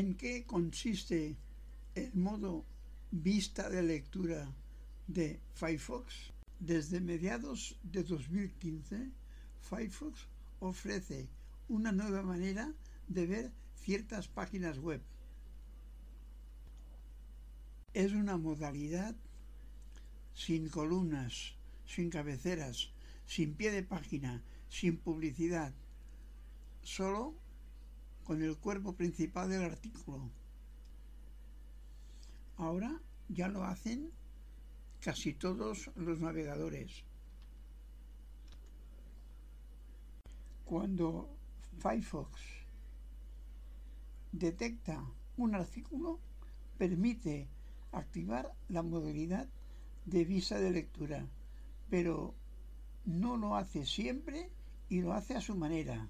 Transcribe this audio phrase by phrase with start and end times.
[0.00, 1.36] ¿En qué consiste
[1.94, 2.64] el modo
[3.12, 4.52] vista de lectura
[5.06, 6.32] de Firefox?
[6.58, 9.12] Desde mediados de 2015,
[9.60, 10.26] Firefox
[10.58, 11.28] ofrece
[11.68, 12.74] una nueva manera
[13.06, 15.00] de ver ciertas páginas web.
[17.92, 19.14] Es una modalidad
[20.34, 21.54] sin columnas,
[21.86, 22.90] sin cabeceras,
[23.26, 25.72] sin pie de página, sin publicidad,
[26.82, 27.43] solo
[28.24, 30.30] con el cuerpo principal del artículo.
[32.56, 34.10] Ahora ya lo hacen
[35.00, 37.04] casi todos los navegadores.
[40.64, 41.36] Cuando
[41.78, 42.40] Firefox
[44.32, 45.04] detecta
[45.36, 46.20] un artículo,
[46.78, 47.48] permite
[47.92, 49.48] activar la modalidad
[50.06, 51.26] de visa de lectura,
[51.90, 52.34] pero
[53.04, 54.50] no lo hace siempre
[54.88, 56.08] y lo hace a su manera.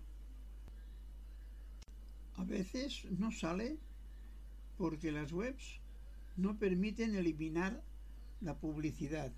[2.36, 3.78] A veces no sale
[4.76, 5.80] porque las webs
[6.36, 7.82] no permiten eliminar
[8.40, 9.32] la publicidad.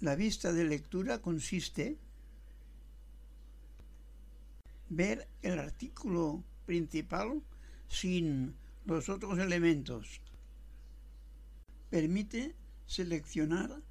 [0.00, 1.98] La vista de lectura consiste
[4.88, 7.42] ver el artículo principal
[7.88, 10.20] sin los otros elementos.
[11.90, 12.54] Permite
[12.86, 13.82] seleccionar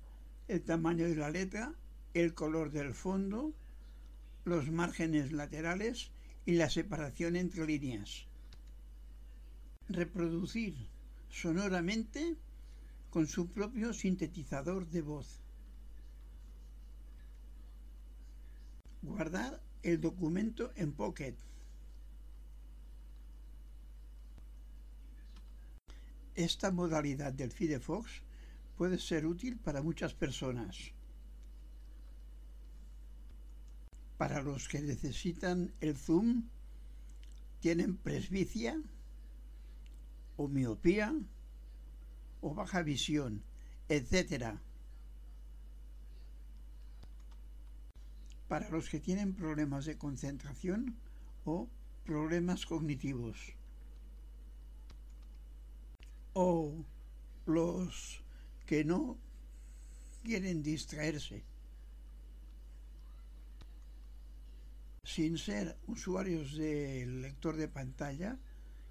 [0.47, 1.73] el tamaño de la letra,
[2.13, 3.53] el color del fondo,
[4.49, 6.11] los márgenes laterales
[6.45, 8.25] y la separación entre líneas.
[9.87, 10.75] Reproducir
[11.29, 12.35] sonoramente
[13.09, 15.41] con su propio sintetizador de voz.
[19.01, 21.35] Guardar el documento en Pocket.
[26.35, 28.21] Esta modalidad del Firefox
[28.77, 30.93] puede ser útil para muchas personas.
[34.19, 36.49] Para los que necesitan el zoom,
[37.61, 38.77] tienen presbicia
[40.35, 41.15] o miopía
[42.41, 43.41] o baja visión,
[43.87, 44.59] etc.
[48.49, 50.97] Para los que tienen problemas de concentración
[51.45, 51.69] o
[52.03, 53.37] problemas cognitivos.
[56.33, 56.75] O
[57.45, 58.21] los
[58.65, 59.17] que no
[60.23, 61.48] quieren distraerse.
[65.15, 68.37] Sin ser usuarios del lector de pantalla,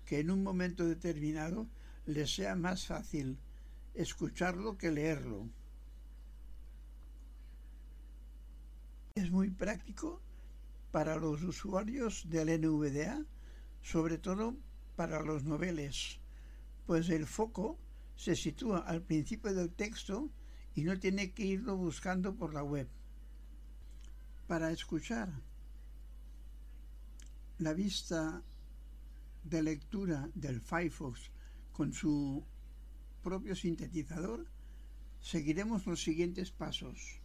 [0.04, 1.68] que en un momento determinado
[2.06, 3.38] les sea más fácil
[3.94, 5.48] escucharlo que leerlo.
[9.14, 10.20] Es muy práctico
[10.90, 13.24] para los usuarios del NVDA,
[13.80, 14.56] sobre todo
[14.96, 16.18] para los noveles,
[16.84, 17.78] pues el foco
[18.16, 20.28] se sitúa al principio del texto
[20.74, 22.88] y no tiene que irlo buscando por la web.
[24.48, 25.46] Para escuchar
[27.58, 28.42] la vista
[29.44, 31.30] de lectura del Firefox
[31.72, 32.44] con su
[33.22, 34.46] propio sintetizador,
[35.20, 37.20] seguiremos los siguientes pasos.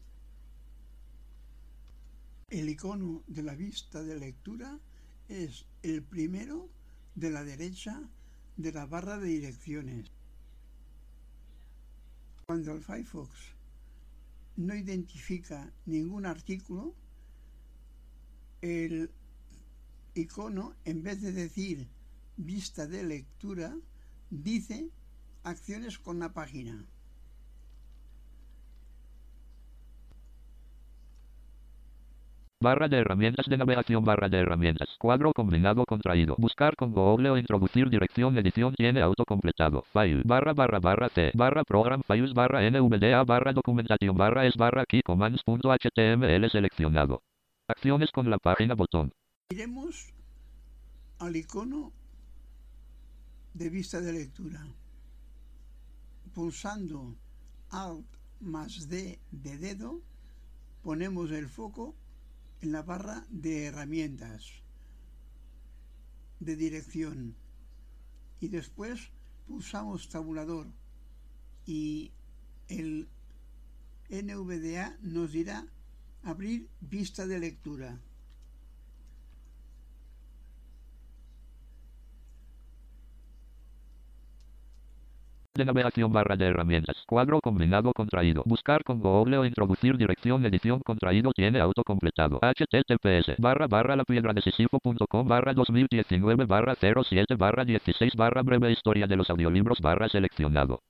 [2.49, 4.79] El icono de la vista de lectura
[5.27, 6.69] es el primero
[7.15, 8.09] de la derecha
[8.57, 10.11] de la barra de direcciones.
[12.45, 13.31] Cuando el Firefox
[14.57, 16.93] no identifica ningún artículo,
[18.61, 19.09] el
[20.15, 21.87] icono, en vez de decir
[22.37, 23.75] vista de lectura,
[24.29, 24.89] dice
[25.43, 26.85] acciones con la página.
[32.63, 34.95] Barra de herramientas de navegación, barra de herramientas.
[34.97, 36.35] Cuadro combinado contraído.
[36.37, 39.83] Buscar con Google o introducir dirección edición tiene autocompletado.
[39.91, 40.21] File.
[40.23, 41.31] Barra barra barra C.
[41.33, 47.21] Barra program files barra NVDA barra documentación barra es barra key commands.html seleccionado.
[47.67, 49.11] Acciones con la página botón.
[49.53, 50.11] Iremos
[51.19, 51.93] al icono
[53.53, 54.65] de vista de lectura.
[56.33, 57.15] Pulsando
[57.69, 58.07] Alt
[58.39, 60.01] más D de dedo,
[60.81, 61.93] ponemos el foco
[62.61, 64.63] en la barra de herramientas
[66.39, 67.35] de dirección
[68.39, 69.11] y después
[69.45, 70.65] pulsamos tabulador
[71.67, 72.11] y
[72.69, 73.07] el
[74.09, 75.67] NVDA nos dirá
[76.23, 78.01] abrir vista de lectura.
[85.63, 87.03] De navegación barra de herramientas.
[87.07, 88.43] Cuadro combinado contraído.
[88.45, 92.39] Buscar con Google o introducir dirección edición contraído tiene autocompletado.
[92.41, 94.41] https barra barra la piedra de
[95.25, 100.81] barra 2019 barra 07 barra 16 barra breve historia de los audiolibros barra seleccionado.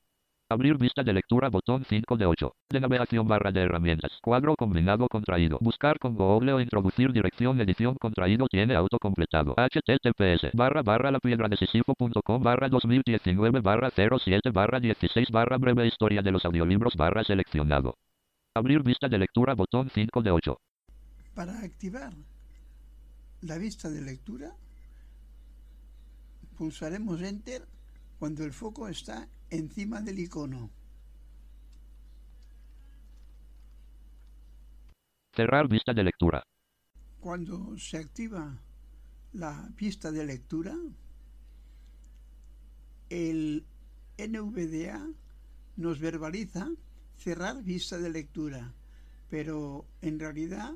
[0.54, 2.56] Abrir vista de lectura botón 5 de 8.
[2.70, 4.12] De navegación barra de herramientas.
[4.22, 5.58] Cuadro combinado contraído.
[5.60, 9.56] Buscar con Google o introducir dirección edición contraído tiene autocompletado.
[9.58, 11.58] https barra barra la piedra de
[12.40, 17.96] barra 2019 barra 07 barra 16 barra breve historia de los audiolibros barra seleccionado.
[18.54, 20.56] Abrir vista de lectura botón 5 de 8.
[21.34, 22.14] Para activar
[23.42, 24.52] la vista de lectura
[26.56, 27.64] pulsaremos Enter
[28.24, 30.72] cuando el foco está encima del icono.
[35.36, 36.42] Cerrar vista de lectura.
[37.20, 38.58] Cuando se activa
[39.34, 40.74] la vista de lectura,
[43.10, 43.66] el
[44.18, 45.06] NVDA
[45.76, 46.70] nos verbaliza
[47.18, 48.74] cerrar vista de lectura,
[49.30, 50.72] pero en realidad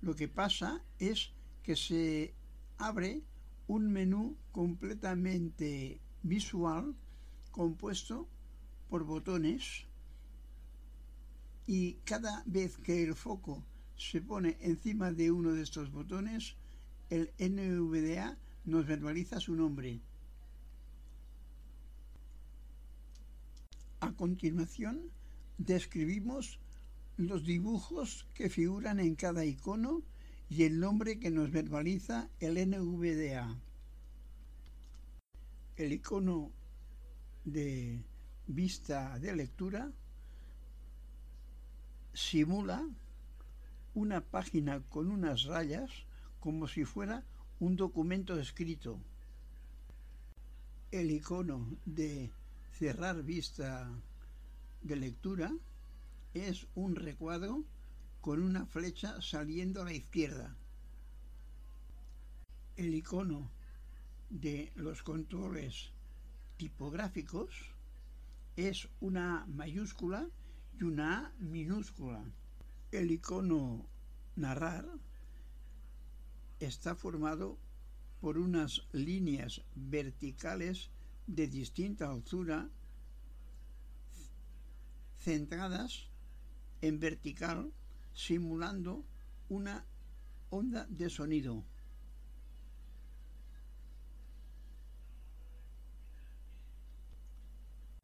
[0.00, 2.32] lo que pasa es que se
[2.78, 3.20] abre
[3.66, 6.94] un menú completamente visual
[7.50, 8.28] compuesto
[8.88, 9.86] por botones
[11.66, 13.64] y cada vez que el foco
[13.96, 16.56] se pone encima de uno de estos botones,
[17.10, 20.00] el NVDA nos verbaliza su nombre.
[24.00, 25.10] A continuación,
[25.58, 26.60] describimos
[27.16, 30.02] los dibujos que figuran en cada icono
[30.48, 33.58] y el nombre que nos verbaliza el NVDA.
[35.76, 36.52] El icono
[37.44, 38.02] de
[38.46, 39.92] vista de lectura
[42.14, 42.88] simula
[43.92, 45.90] una página con unas rayas
[46.40, 47.24] como si fuera
[47.60, 48.98] un documento escrito.
[50.90, 52.30] El icono de
[52.72, 53.90] cerrar vista
[54.80, 55.52] de lectura
[56.32, 57.64] es un recuadro
[58.22, 60.56] con una flecha saliendo a la izquierda.
[62.76, 63.50] El icono
[64.30, 65.92] de los controles
[66.56, 67.74] tipográficos
[68.56, 70.28] es una mayúscula
[70.78, 72.24] y una minúscula.
[72.90, 73.86] El icono
[74.36, 74.86] narrar
[76.60, 77.58] está formado
[78.20, 80.90] por unas líneas verticales
[81.26, 82.70] de distinta altura
[85.18, 86.08] centradas
[86.80, 87.72] en vertical
[88.14, 89.04] simulando
[89.48, 89.84] una
[90.50, 91.64] onda de sonido.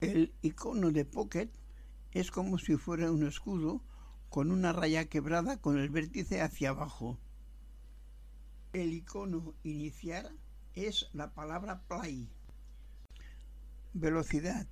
[0.02, 1.48] El icono de Pocket
[2.10, 3.84] es como si fuera un escudo
[4.30, 7.20] con una raya quebrada con el vértice hacia abajo.
[8.72, 10.32] El icono iniciar
[10.74, 12.28] es la palabra play.
[13.92, 14.66] Velocidad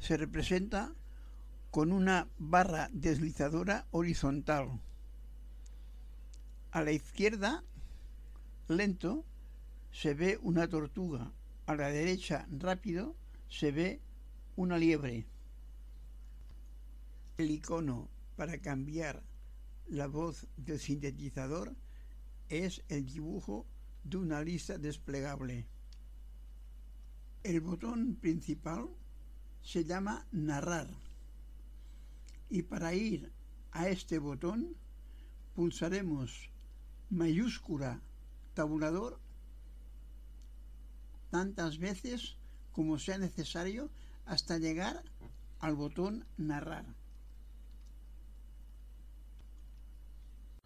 [0.00, 0.92] se representa
[1.70, 4.80] con una barra deslizadora horizontal.
[6.72, 7.62] A la izquierda,
[8.66, 9.24] lento,
[9.92, 11.30] se ve una tortuga.
[11.66, 13.14] A la derecha, rápido,
[13.48, 14.02] se ve
[14.58, 15.24] una liebre.
[17.36, 19.22] El icono para cambiar
[19.86, 21.76] la voz del sintetizador
[22.48, 23.66] es el dibujo
[24.02, 25.68] de una lista desplegable.
[27.44, 28.88] El botón principal
[29.62, 30.88] se llama narrar
[32.50, 33.30] y para ir
[33.70, 34.74] a este botón
[35.54, 36.50] pulsaremos
[37.10, 38.02] mayúscula
[38.54, 39.20] tabulador
[41.30, 42.36] tantas veces
[42.72, 43.88] como sea necesario
[44.28, 45.02] hasta llegar
[45.60, 46.84] al botón narrar.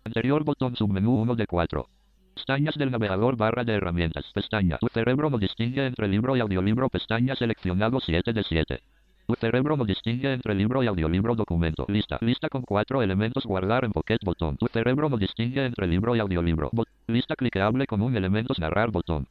[0.05, 1.89] Anterior botón submenú 1 de 4.
[2.35, 4.25] Pestañas del navegador barra de herramientas.
[4.35, 4.79] Pestaña.
[4.79, 6.89] Tu cerebro no distingue entre libro y audiolibro.
[6.89, 8.83] Pestaña seleccionado 7 de 7.
[9.29, 11.87] Tu cerebro no distingue entre libro y audiolibro documento.
[11.89, 12.19] Lista.
[12.21, 14.57] Lista con cuatro elementos guardar en Pocket botón.
[14.57, 16.71] Tu cerebro no distingue entre libro y audiolibro.
[17.07, 19.29] lista cliqueable con un elementos narrar botón.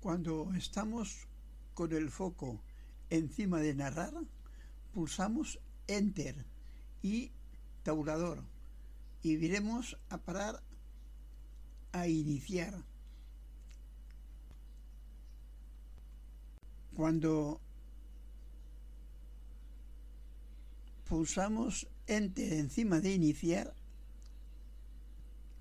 [0.00, 1.28] Cuando estamos
[1.74, 2.60] con el foco
[3.10, 4.14] encima de narrar,
[4.92, 6.44] pulsamos Enter
[7.02, 7.32] y
[7.82, 8.44] tabulador
[9.22, 10.62] y iremos a parar
[11.92, 12.84] a iniciar.
[16.94, 17.60] Cuando
[21.08, 23.74] pulsamos Enter encima de iniciar,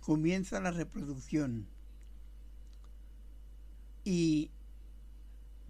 [0.01, 1.67] comienza la reproducción.
[4.03, 4.51] Y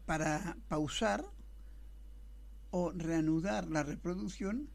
[0.05, 1.25] para pausar,
[2.71, 4.69] o reanudar la reproducción,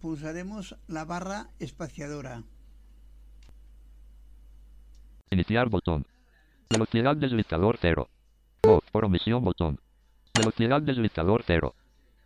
[0.00, 2.42] pulsaremos la barra espaciadora.
[5.30, 6.06] Iniciar botón.
[6.70, 8.08] Velocidad deslizador 0.
[8.62, 9.80] Voz por omisión botón.
[10.34, 11.74] Velocidad deslizador 0.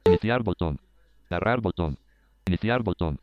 [0.05, 0.81] Iniciar botón.
[1.29, 1.99] Cerrar botón.
[2.47, 3.21] Iniciar botón.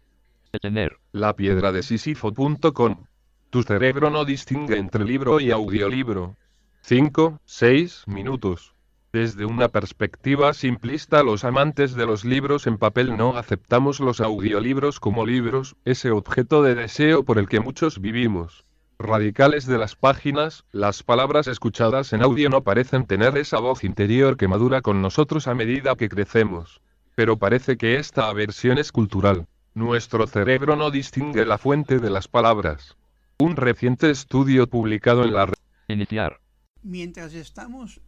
[0.51, 0.97] Detener.
[1.11, 3.05] La piedra de Sisifo.com.
[3.49, 6.35] Tu cerebro no distingue entre libro y audiolibro.
[6.81, 8.73] 5, 6 minutos.
[9.13, 14.99] Desde una perspectiva simplista, los amantes de los libros en papel no aceptamos los audiolibros
[14.99, 18.65] como libros, ese objeto de deseo por el que muchos vivimos.
[18.99, 24.35] Radicales de las páginas, las palabras escuchadas en audio no parecen tener esa voz interior
[24.35, 26.81] que madura con nosotros a medida que crecemos.
[27.15, 29.47] Pero parece que esta aversión es cultural.
[29.73, 32.97] Nuestro cerebro no distingue la fuente de las palabras.
[33.39, 35.53] Un reciente estudio publicado en la red
[35.87, 36.41] Iniciar.
[36.83, 38.01] Mientras estamos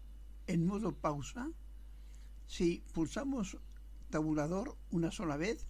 [0.50, 1.48] en modo pausa,
[2.48, 3.58] si pulsamos
[4.10, 5.68] tabulador una sola vez,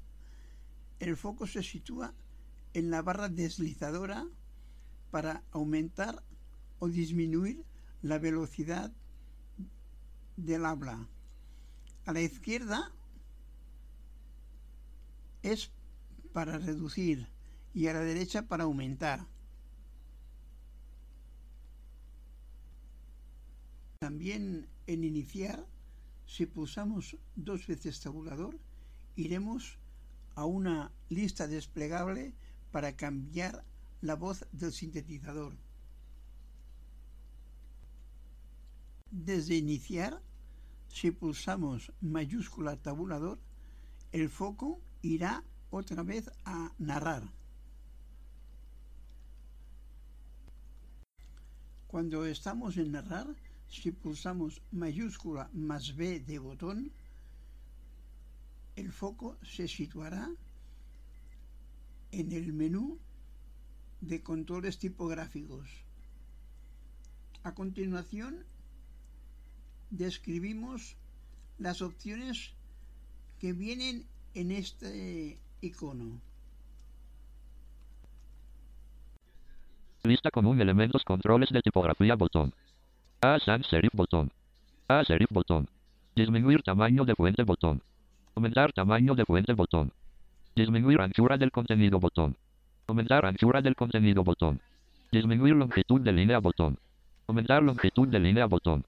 [0.99, 2.13] el foco se sitúa
[2.73, 4.25] en la barra deslizadora
[5.11, 6.23] para aumentar
[6.79, 7.65] o disminuir
[8.01, 8.93] la velocidad
[10.37, 11.09] del habla.
[12.05, 12.93] A la izquierda
[15.41, 15.71] es
[16.31, 17.27] para reducir
[17.73, 19.27] y a la derecha para aumentar.
[23.99, 25.67] También en iniciar,
[26.25, 28.57] si pulsamos dos veces tabulador,
[29.17, 29.77] iremos
[30.35, 32.33] a una lista desplegable
[32.71, 33.65] para cambiar
[33.99, 35.53] la voz del sintetizador.
[39.11, 40.21] Desde iniciar,
[40.87, 43.37] si pulsamos mayúscula tabulador,
[44.13, 47.23] el foco irá otra vez a narrar.
[51.87, 53.35] Cuando estamos en narrar,
[53.69, 56.91] si pulsamos mayúscula más B de botón,
[58.75, 60.29] el foco se situará
[62.11, 62.97] en el menú
[64.01, 65.67] de controles tipográficos.
[67.43, 68.45] A continuación,
[69.91, 70.95] describimos
[71.57, 72.53] las opciones
[73.39, 76.21] que vienen en este icono.
[80.03, 82.53] Lista común elementos controles de tipografía botón.
[83.21, 84.31] A sans serif botón.
[84.87, 85.67] A serif botón.
[86.15, 87.81] Disminuir tamaño de fuente botón.
[88.33, 89.91] Aumentar tamaño de fuente botón.
[90.55, 92.37] Disminuir anchura del contenido botón.
[92.87, 94.61] Aumentar anchura del contenido botón.
[95.11, 96.79] Disminuir longitud de línea botón.
[97.27, 98.85] Aumentar longitud de línea botón.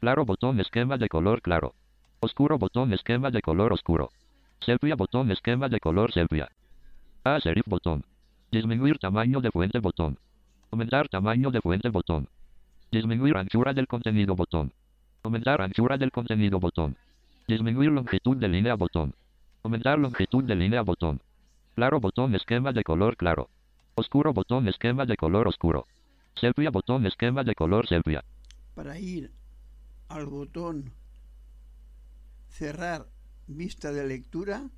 [0.00, 1.72] Claro botón esquema de color claro.
[2.20, 4.10] Oscuro botón esquema de color oscuro.
[4.60, 6.50] Sepia botón esquema de color sepia.
[7.24, 8.04] A serif botón.
[8.52, 10.18] Disminuir tamaño de fuente botón.
[10.70, 12.28] Aumentar tamaño de fuente botón.
[12.92, 14.72] Disminuir anchura del contenido botón.
[15.22, 16.96] Aumentar anchura del contenido botón.
[17.46, 19.14] Disminuir longitud de línea botón.
[19.62, 21.20] Aumentar longitud de línea botón.
[21.76, 23.48] Claro botón esquema de color claro.
[23.94, 25.86] Oscuro botón esquema de color oscuro.
[26.34, 28.24] Sepia botón esquema de color sepia.
[28.74, 29.30] Para ir
[30.08, 30.92] al botón
[32.48, 33.06] cerrar
[33.46, 34.68] vista de lectura,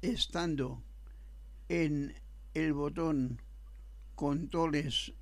[0.00, 0.82] estando
[1.68, 2.14] en
[2.54, 3.42] el botón
[4.14, 5.12] controles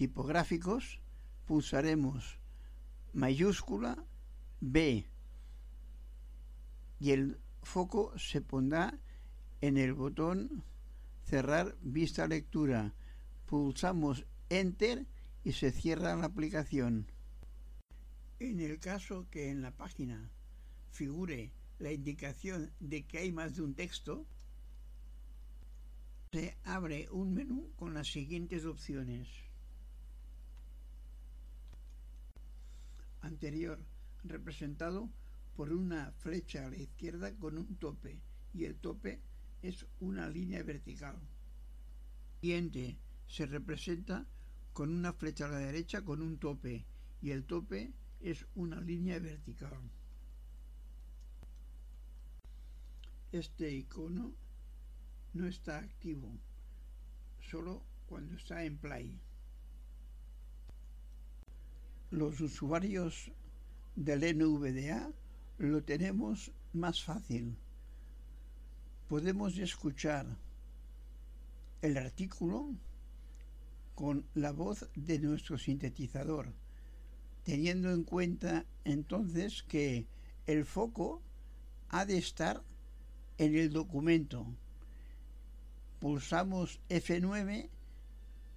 [0.00, 0.98] tipográficos,
[1.44, 2.38] pulsaremos
[3.12, 4.02] mayúscula
[4.58, 5.04] B
[6.98, 8.98] y el foco se pondrá
[9.60, 10.64] en el botón
[11.26, 12.94] cerrar vista lectura.
[13.44, 15.06] Pulsamos Enter
[15.44, 17.12] y se cierra la aplicación.
[18.38, 20.30] En el caso que en la página
[20.92, 24.26] figure la indicación de que hay más de un texto,
[26.32, 29.49] se abre un menú con las siguientes opciones.
[33.40, 33.78] Anterior,
[34.22, 35.08] representado
[35.56, 38.20] por una flecha a la izquierda con un tope
[38.52, 39.22] y el tope
[39.62, 41.18] es una línea vertical.
[42.42, 44.26] Siguiente se representa
[44.74, 46.84] con una flecha a la derecha con un tope
[47.22, 49.90] y el tope es una línea vertical.
[53.32, 54.34] Este icono
[55.32, 56.30] no está activo,
[57.40, 59.18] solo cuando está en play.
[62.10, 63.30] Los usuarios
[63.94, 65.12] del NVDA
[65.58, 67.56] lo tenemos más fácil.
[69.06, 70.26] Podemos escuchar
[71.82, 72.74] el artículo
[73.94, 76.52] con la voz de nuestro sintetizador,
[77.44, 80.08] teniendo en cuenta entonces que
[80.46, 81.22] el foco
[81.90, 82.64] ha de estar
[83.38, 84.46] en el documento.
[86.00, 87.68] Pulsamos F9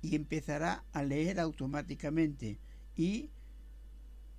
[0.01, 2.57] y empezará a leer automáticamente
[2.95, 3.29] y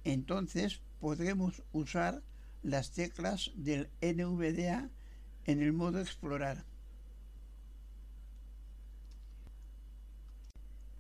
[0.05, 2.23] entonces podremos usar
[2.63, 4.91] las teclas del NVDA
[5.45, 6.65] en el modo explorar.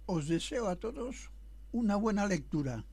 [0.06, 1.30] Os deseo a todos
[1.72, 2.84] una buena lectura.